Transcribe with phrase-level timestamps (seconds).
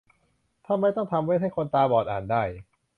[0.67, 2.43] ทำไมต้องทำเว็บให้คนตาบอดอ่านได้?